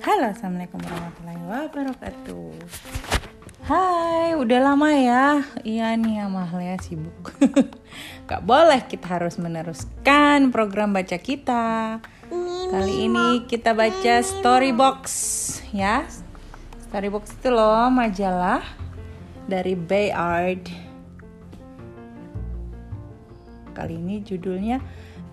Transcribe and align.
Halo, 0.00 0.32
Assalamualaikum 0.32 0.80
warahmatullahi 0.80 1.42
wabarakatuh. 1.44 2.56
Hai, 3.68 4.32
udah 4.32 4.72
lama 4.72 4.88
ya? 4.96 5.44
Iya 5.60 5.92
nih 5.92 6.24
Amalia 6.24 6.80
sibuk. 6.80 7.36
Gak 8.32 8.40
boleh, 8.40 8.80
kita 8.88 9.20
harus 9.20 9.36
meneruskan 9.36 10.48
program 10.56 10.96
baca 10.96 11.20
kita. 11.20 12.00
Kali 12.72 13.12
ini 13.12 13.44
kita 13.44 13.76
baca 13.76 14.24
Storybox 14.24 15.04
ya. 15.76 16.08
Storybox 16.88 17.36
itu 17.36 17.52
loh 17.52 17.92
majalah 17.92 18.64
dari 19.44 19.76
Bayard. 19.76 20.64
Kali 23.76 24.00
ini 24.00 24.24
judulnya 24.24 24.80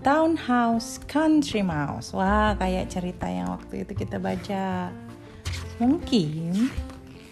Townhouse 0.05 1.01
Country 1.09 1.65
Mouse. 1.65 2.13
Wah, 2.13 2.53
kayak 2.53 2.93
cerita 2.93 3.25
yang 3.25 3.49
waktu 3.49 3.81
itu 3.81 3.93
kita 3.97 4.21
baca. 4.21 4.93
Mungkin. 5.81 6.69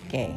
Oke. 0.05 0.09
Okay. 0.09 0.31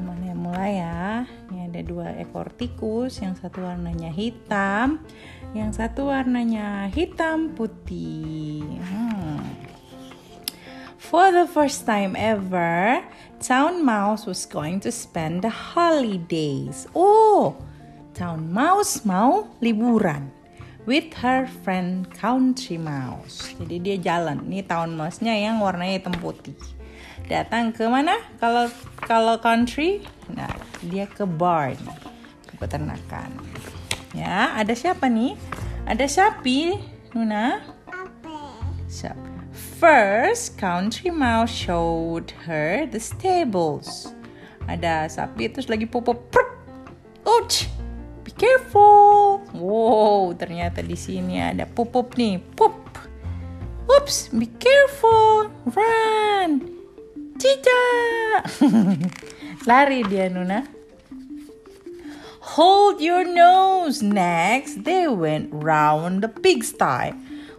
Mulai 0.00 0.32
mulai 0.32 0.72
ya. 0.80 1.28
Ini 1.52 1.68
ada 1.68 1.80
dua 1.84 2.08
ekor 2.16 2.48
tikus, 2.56 3.20
yang 3.20 3.36
satu 3.36 3.60
warnanya 3.60 4.08
hitam, 4.08 5.04
yang 5.52 5.70
satu 5.70 6.08
warnanya 6.08 6.88
hitam 6.88 7.52
putih. 7.52 8.64
Hmm. 8.80 9.44
For 10.96 11.28
the 11.28 11.44
first 11.44 11.84
time 11.84 12.16
ever, 12.16 13.04
Town 13.36 13.84
Mouse 13.84 14.24
was 14.24 14.48
going 14.48 14.80
to 14.80 14.88
spend 14.88 15.44
the 15.44 15.52
holidays. 15.52 16.88
Oh, 16.96 17.60
Town 18.16 18.48
Mouse 18.48 19.04
mau 19.04 19.52
liburan 19.60 20.41
with 20.86 21.14
her 21.22 21.46
friend 21.62 22.10
Country 22.16 22.78
Mouse. 22.78 23.54
Jadi 23.58 23.76
dia 23.78 23.96
jalan. 23.98 24.42
Ini 24.46 24.66
tahun 24.66 24.98
mouse-nya 24.98 25.34
yang 25.34 25.62
warnanya 25.62 26.02
hitam 26.02 26.14
putih. 26.18 26.56
Datang 27.30 27.70
ke 27.70 27.86
mana? 27.86 28.18
Kalau 28.42 28.66
kalau 29.06 29.38
country, 29.38 30.02
nah 30.30 30.50
dia 30.82 31.06
ke 31.06 31.22
barn, 31.22 31.78
ke 32.50 32.54
peternakan. 32.58 33.30
Ya, 34.12 34.52
ada 34.58 34.74
siapa 34.74 35.06
nih? 35.06 35.38
Ada 35.86 36.04
sapi, 36.06 36.76
Nuna? 37.14 37.62
So, 38.90 39.08
first, 39.80 40.60
Country 40.60 41.08
Mouse 41.08 41.48
showed 41.48 42.34
her 42.44 42.84
the 42.84 43.00
stables. 43.00 44.12
Ada 44.68 45.08
sapi 45.08 45.48
terus 45.48 45.66
lagi 45.66 45.88
popo. 45.88 46.14
Ouch! 47.24 47.66
Be 48.22 48.30
careful. 48.34 49.01
Wow, 49.52 50.32
ternyata 50.32 50.80
di 50.80 50.96
sini 50.96 51.36
ada 51.36 51.68
pup 51.68 51.92
nih. 52.16 52.40
Pup. 52.56 52.72
Oops, 53.84 54.32
be 54.32 54.48
careful. 54.56 55.52
Run. 55.68 56.64
Tidak. 57.36 58.40
Lari 59.68 60.00
dia 60.08 60.32
Nuna. 60.32 60.64
Hold 62.56 63.04
your 63.04 63.28
nose. 63.28 64.00
Next, 64.00 64.88
they 64.88 65.04
went 65.04 65.52
round 65.52 66.24
the 66.24 66.32
pigsty. 66.32 67.12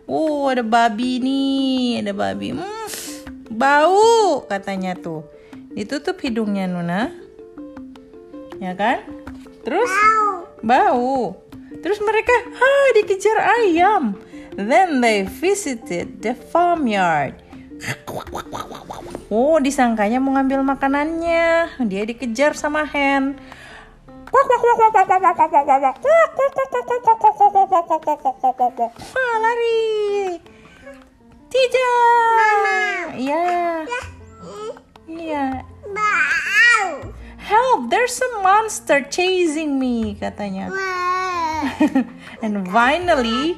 Oh, 0.10 0.50
ada 0.50 0.66
babi 0.66 1.22
nih, 1.22 2.04
ada 2.04 2.12
babi. 2.12 2.58
Hmm, 2.58 2.90
bau 3.54 4.44
katanya 4.50 4.98
tuh. 4.98 5.24
Ditutup 5.78 6.18
hidungnya 6.26 6.66
Nuna. 6.66 7.14
Ya 8.58 8.74
kan? 8.74 9.06
Terus? 9.62 9.90
bau. 10.64 11.36
Terus 11.82 12.00
mereka 12.04 12.36
ha 12.54 12.74
dikejar 13.00 13.38
ayam. 13.64 14.20
Then 14.54 15.02
they 15.02 15.26
visited 15.26 16.22
the 16.22 16.38
farmyard. 16.38 17.42
Oh, 19.34 19.58
disangkanya 19.58 20.22
mau 20.22 20.38
ngambil 20.38 20.62
makanannya. 20.62 21.74
Dia 21.90 22.03
dikejar 22.06 22.53
sama 22.53 22.86
hen. 22.86 23.34
Ah, 29.14 29.36
lari. 29.42 30.38
Tidak. 31.50 33.06
Iya. 33.18 33.46
Iya. 35.09 35.46
Help, 37.44 37.92
there's 37.92 38.18
a 38.24 38.30
monster 38.42 39.03
chasing 39.06 39.78
me, 39.78 40.16
katanya. 40.18 40.72
and 42.44 42.63
finally, 42.69 43.57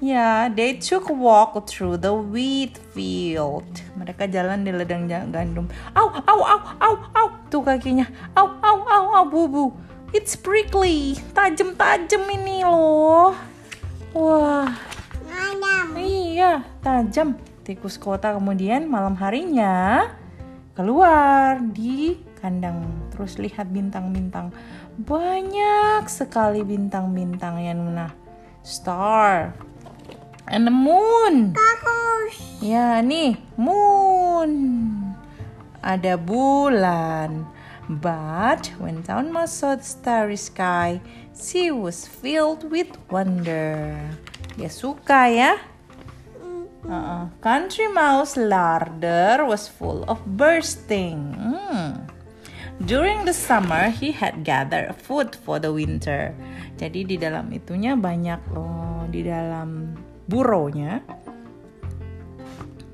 yeah, 0.00 0.48
they 0.48 0.76
took 0.76 1.08
a 1.08 1.16
walk 1.16 1.56
through 1.66 1.98
the 1.98 2.12
wheat 2.12 2.78
field. 2.92 3.68
Mereka 3.96 4.28
jalan 4.28 4.64
di 4.64 4.72
ladang 4.72 5.08
gandum. 5.08 5.68
Au, 5.96 6.08
au, 6.08 6.40
au, 6.40 6.60
au, 6.80 6.94
au. 7.16 7.28
Tuh 7.50 7.62
kakinya. 7.62 8.06
Au, 8.36 8.48
au, 8.48 8.78
au, 8.84 9.04
au, 9.14 9.24
bubu. 9.28 9.64
It's 10.14 10.38
prickly. 10.38 11.18
Tajam-tajam 11.34 12.22
ini 12.30 12.62
loh. 12.62 13.34
Wah. 14.14 14.70
Iya, 15.94 16.62
tajam. 16.84 17.38
Tikus 17.64 17.96
kota 17.96 18.36
kemudian 18.36 18.84
malam 18.84 19.16
harinya 19.16 20.04
keluar 20.76 21.62
di 21.62 22.18
kandang. 22.44 23.08
Terus 23.08 23.40
lihat 23.40 23.72
bintang-bintang. 23.72 24.52
Banyak 25.00 26.04
sekali 26.12 26.60
bintang-bintang 26.60 27.56
yang 27.64 27.80
mana 27.80 28.12
star. 28.60 29.56
And 30.44 30.68
the 30.68 30.74
moon. 30.76 31.56
Bagus. 31.56 32.04
ya 32.60 33.00
nih 33.00 33.40
moon. 33.56 34.52
Ada 35.80 36.20
bulan. 36.20 37.48
But 37.84 38.72
when 38.80 39.04
Mouse 39.04 39.60
saw 39.60 39.76
the 39.76 39.84
starry 39.84 40.40
sky 40.40 41.04
she 41.36 41.68
was 41.68 42.08
filled 42.08 42.64
with 42.72 42.96
wonder. 43.12 43.92
Dia 44.56 44.72
suka 44.72 45.28
ya. 45.28 45.60
Uh-uh. 46.84 47.28
Country 47.44 47.88
Mouse 47.92 48.36
larder 48.36 49.44
was 49.44 49.68
full 49.68 50.04
of 50.08 50.24
bursting. 50.24 51.32
During 52.84 53.24
the 53.24 53.32
summer, 53.32 53.88
he 53.88 54.12
had 54.12 54.44
gathered 54.44 54.92
food 55.00 55.32
for 55.32 55.56
the 55.56 55.72
winter. 55.72 56.36
Jadi 56.76 57.08
di 57.08 57.16
dalam 57.16 57.48
itunya 57.48 57.96
banyak 57.96 58.44
loh, 58.52 59.08
di 59.08 59.24
dalam 59.24 59.96
burrownya. 60.28 61.00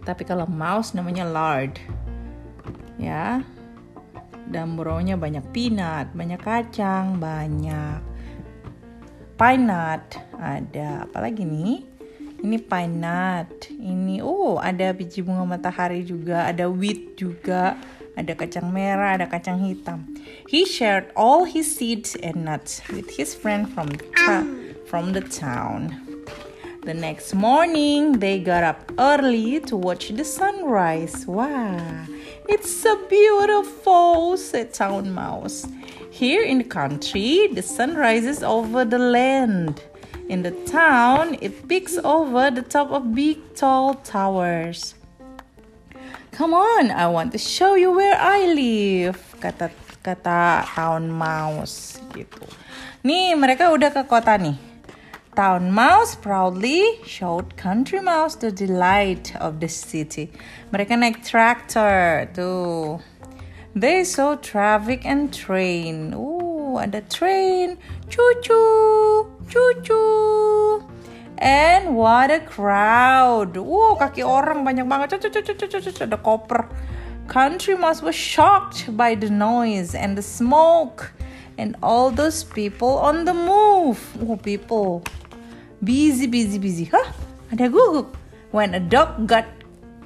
Tapi 0.06 0.23
kalau 0.23 0.47
mouse 0.47 0.95
namanya 0.95 1.27
lard. 1.27 1.83
Ya. 3.03 3.43
Dan 4.47 4.78
burrownya 4.78 5.19
banyak 5.19 5.43
peanut, 5.51 6.15
banyak 6.15 6.39
kacang, 6.39 7.19
banyak 7.19 7.99
pine 9.34 9.65
nut. 9.67 10.07
Ada 10.39 11.11
apa 11.11 11.19
lagi 11.19 11.43
nih? 11.43 11.83
Ini 12.47 12.57
pine 12.62 12.95
nut. 12.95 13.51
Ini 13.75 14.22
oh, 14.22 14.62
ada 14.62 14.95
biji 14.95 15.27
bunga 15.27 15.43
matahari 15.43 16.07
juga, 16.07 16.47
ada 16.47 16.71
wheat 16.71 17.19
juga 17.19 17.75
ada 18.21 18.37
kacang 18.37 18.69
merah, 18.69 19.17
ada 19.17 19.25
kacang 19.25 19.65
hitam. 19.65 20.05
He 20.45 20.69
shared 20.69 21.09
all 21.17 21.49
his 21.49 21.65
seeds 21.65 22.13
and 22.21 22.45
nuts 22.45 22.85
with 22.93 23.09
his 23.17 23.33
friend 23.33 23.65
from 23.73 23.97
from 24.85 25.17
the 25.17 25.25
town. 25.25 25.97
The 26.85 26.93
next 26.93 27.33
morning, 27.33 28.21
they 28.21 28.41
got 28.41 28.65
up 28.65 28.93
early 29.01 29.61
to 29.69 29.77
watch 29.77 30.13
the 30.13 30.25
sunrise. 30.25 31.25
Wow, 31.25 31.81
it's 32.49 32.69
so 32.69 32.97
beautiful, 33.09 34.37
said 34.37 34.73
Town 34.73 35.13
Mouse. 35.13 35.65
Here 36.13 36.45
in 36.45 36.61
the 36.61 36.69
country, 36.69 37.49
the 37.49 37.65
sun 37.65 37.97
rises 37.97 38.43
over 38.45 38.85
the 38.85 39.01
land. 39.01 39.81
In 40.29 40.45
the 40.45 40.53
town, 40.69 41.41
it 41.41 41.69
peaks 41.69 41.97
over 42.05 42.51
the 42.51 42.63
top 42.63 42.93
of 42.93 43.15
big 43.15 43.41
tall 43.57 43.95
towers. 44.05 44.95
Come 46.32 46.54
on, 46.54 46.91
I 46.91 47.06
want 47.10 47.32
to 47.32 47.38
show 47.38 47.74
you 47.74 47.91
where 47.92 48.15
I 48.15 48.54
live. 48.54 49.18
Kata 49.42 49.71
kata 50.00 50.65
Town 50.65 51.10
Mouse 51.10 52.00
gitu. 52.15 52.47
Nih, 53.03 53.34
mereka 53.34 53.74
udah 53.74 53.91
ke 53.91 54.06
kota 54.06 54.38
nih. 54.38 54.56
Town 55.34 55.71
Mouse 55.71 56.15
proudly 56.18 57.03
showed 57.06 57.54
Country 57.56 58.03
Mouse 58.03 58.34
the 58.38 58.50
delight 58.50 59.34
of 59.38 59.62
the 59.62 59.71
city. 59.71 60.30
Mereka 60.74 60.98
naik 60.98 61.22
tractor 61.22 62.27
tuh. 62.34 62.98
They 63.74 64.03
saw 64.03 64.34
traffic 64.34 65.06
and 65.06 65.30
train. 65.30 66.12
Uh, 66.12 66.82
ada 66.82 67.06
train. 67.06 67.78
Cucu, 68.10 68.62
cucu. 69.47 70.03
And 71.41 71.97
what 71.97 72.28
a 72.28 72.45
crowd. 72.45 73.57
Wow, 73.57 73.97
kaki 73.97 74.21
orang 74.21 74.60
banyak 74.60 74.84
banget. 74.84 75.16
Ada 75.16 76.21
koper. 76.21 76.69
Country 77.33 77.81
Mouse 77.81 78.04
was 78.04 78.15
shocked 78.15 78.92
by 78.92 79.16
the 79.16 79.33
noise 79.33 79.97
and 79.97 80.19
the 80.19 80.22
smoke 80.22 81.16
and 81.57 81.81
all 81.81 82.13
those 82.13 82.45
people 82.45 83.01
on 83.01 83.25
the 83.25 83.33
move. 83.33 83.97
Oh, 84.21 84.37
people. 84.37 85.01
Busy, 85.81 86.28
busy, 86.28 86.60
busy. 86.60 86.92
Hah? 86.92 87.09
Ada 87.48 87.72
guguk. 87.72 88.13
When 88.53 88.77
a 88.77 88.83
dog 88.83 89.25
got 89.25 89.48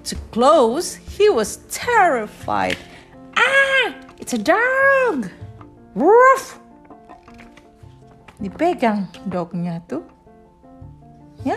too 0.06 0.20
close, 0.30 0.94
he 0.94 1.26
was 1.32 1.64
terrified. 1.66 2.78
Ah, 3.34 3.90
it's 4.22 4.36
a 4.36 4.42
dog. 4.42 5.32
Woof. 5.98 6.62
Dipegang 8.38 9.10
dognya 9.26 9.82
tuh. 9.90 10.13
Ya. 11.44 11.56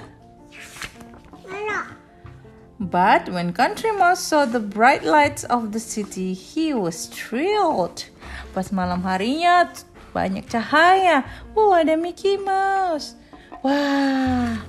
But 2.80 3.28
when 3.34 3.58
Country 3.58 3.92
Mouse 3.92 4.22
saw 4.22 4.46
the 4.46 4.60
bright 4.62 5.04
lights 5.04 5.44
of 5.50 5.74
the 5.74 5.80
city, 5.80 6.34
he 6.38 6.78
was 6.78 7.10
thrilled. 7.10 8.06
Pas 8.54 8.70
malam 8.70 9.02
harinya 9.02 9.66
banyak 10.14 10.46
cahaya. 10.46 11.26
Oh, 11.58 11.74
ada 11.74 11.98
Mickey 11.98 12.38
Mouse. 12.38 13.18
Wah, 13.66 14.62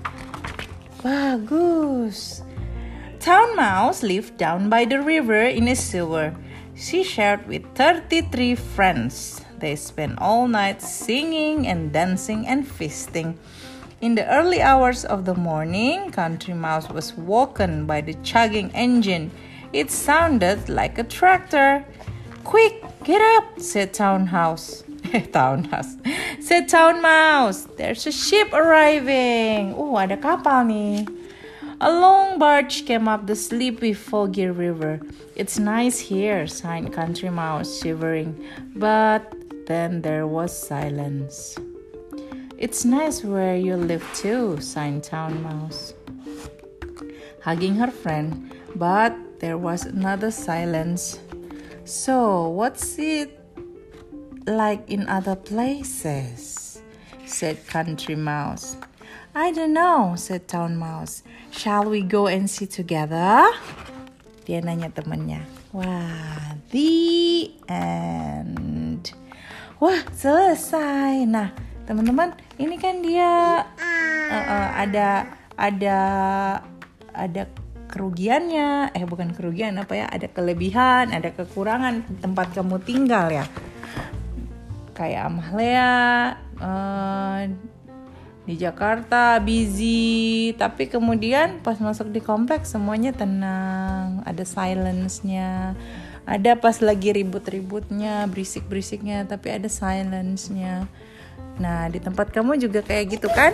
bagus. 1.04 2.40
Town 3.20 3.52
Mouse 3.52 4.00
lived 4.00 4.40
down 4.40 4.72
by 4.72 4.88
the 4.88 5.04
river 5.04 5.44
in 5.44 5.68
a 5.68 5.76
sewer. 5.76 6.32
She 6.72 7.04
shared 7.04 7.44
with 7.44 7.68
33 7.76 8.56
friends. 8.56 9.44
They 9.60 9.76
spent 9.76 10.16
all 10.16 10.48
night 10.48 10.80
singing 10.80 11.68
and 11.68 11.92
dancing 11.92 12.48
and 12.48 12.64
feasting. 12.64 13.36
In 14.00 14.14
the 14.14 14.24
early 14.30 14.62
hours 14.62 15.04
of 15.04 15.24
the 15.24 15.34
morning, 15.34 16.12
Country 16.12 16.54
Mouse 16.54 16.88
was 16.88 17.14
woken 17.14 17.84
by 17.84 18.00
the 18.00 18.14
chugging 18.22 18.70
engine. 18.70 19.32
It 19.72 19.90
sounded 19.90 20.68
like 20.68 20.98
a 20.98 21.02
tractor. 21.02 21.84
Quick, 22.44 22.84
get 23.02 23.20
up, 23.20 23.58
said 23.58 23.92
Townhouse. 23.92 24.84
Townhouse. 25.32 25.96
Said 26.38 26.68
Town 26.68 27.02
Mouse. 27.02 27.66
There's 27.76 28.06
a 28.06 28.12
ship 28.12 28.52
arriving. 28.52 29.74
Oh, 29.74 29.98
ada 29.98 30.14
kapal 30.14 30.70
nih. 30.70 31.02
A 31.82 31.90
long 31.90 32.38
barge 32.38 32.86
came 32.86 33.10
up 33.10 33.26
the 33.26 33.34
sleepy, 33.34 33.94
foggy 33.94 34.46
river. 34.46 35.02
It's 35.34 35.58
nice 35.58 35.98
here, 35.98 36.46
sighed 36.46 36.92
Country 36.94 37.30
Mouse, 37.30 37.82
shivering. 37.82 38.38
But 38.78 39.34
then 39.66 40.02
there 40.02 40.30
was 40.30 40.54
silence. 40.54 41.58
It's 42.58 42.84
nice 42.84 43.22
where 43.22 43.54
you 43.54 43.78
live 43.78 44.02
too, 44.18 44.58
sighed 44.58 45.06
Town 45.06 45.46
Mouse, 45.46 45.94
hugging 47.38 47.78
her 47.78 47.86
friend. 47.86 48.50
But 48.74 49.14
there 49.38 49.54
was 49.54 49.86
another 49.86 50.34
silence. 50.34 51.22
So, 51.86 52.50
what's 52.50 52.98
it 52.98 53.38
like 54.50 54.82
in 54.90 55.06
other 55.06 55.38
places? 55.38 56.82
said 57.30 57.62
Country 57.70 58.18
Mouse. 58.18 58.76
I 59.36 59.52
don't 59.52 59.72
know, 59.72 60.18
said 60.18 60.48
Town 60.48 60.74
Mouse. 60.76 61.22
Shall 61.54 61.86
we 61.86 62.02
go 62.02 62.26
and 62.26 62.50
see 62.50 62.66
together? 62.66 63.46
Dia 64.50 64.66
nanya 64.66 64.90
temannya. 64.90 65.46
Wah, 65.70 66.58
the 66.74 67.54
end. 67.70 69.14
Wah, 69.78 70.02
selesai. 70.10 71.22
Nah, 71.22 71.54
teman-teman 71.88 72.36
ini 72.60 72.76
kan 72.76 73.00
dia 73.00 73.64
uh, 73.64 74.36
uh, 74.36 74.68
ada 74.76 75.24
ada 75.56 75.98
ada 77.16 77.42
kerugiannya. 77.88 78.92
Eh 78.92 79.08
bukan 79.08 79.32
kerugian 79.32 79.80
apa 79.80 79.96
ya? 79.96 80.06
Ada 80.12 80.28
kelebihan 80.28 81.16
ada 81.16 81.32
kekurangan 81.32 82.04
tempat 82.20 82.52
kamu 82.52 82.76
tinggal 82.84 83.32
ya. 83.32 83.48
Kayak 84.92 85.32
Amahlea 85.32 85.96
uh, 86.60 87.40
di 88.44 88.54
Jakarta 88.60 89.40
busy. 89.40 90.52
Tapi 90.60 90.92
kemudian 90.92 91.64
pas 91.64 91.80
masuk 91.80 92.12
di 92.12 92.20
kompleks 92.20 92.76
semuanya 92.76 93.16
tenang. 93.16 94.20
Ada 94.28 94.44
silence-nya. 94.44 95.72
Ada 96.28 96.60
pas 96.60 96.76
lagi 96.84 97.16
ribut-ributnya 97.16 98.28
berisik-berisiknya 98.28 99.24
tapi 99.24 99.48
ada 99.48 99.72
silence-nya 99.72 100.84
Nah, 101.58 101.90
di 101.90 101.98
tempat 101.98 102.30
kamu 102.30 102.58
juga 102.58 102.80
kayak 102.86 103.18
gitu 103.18 103.28
kan? 103.30 103.52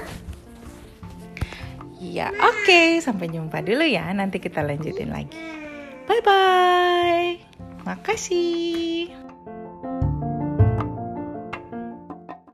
Ya, 2.05 2.29
oke. 2.31 2.69
Okay. 2.69 3.01
Sampai 3.01 3.33
jumpa 3.33 3.65
dulu 3.65 3.85
ya. 3.85 4.05
Nanti 4.13 4.37
kita 4.37 4.61
lanjutin 4.61 5.09
lagi. 5.09 5.41
Bye-bye. 6.05 7.41
Makasih. 7.89 9.24